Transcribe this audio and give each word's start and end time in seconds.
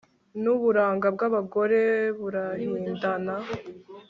n'uburanga 0.41 1.07
bw'abagore 1.15 1.79
burahindana 2.19 3.35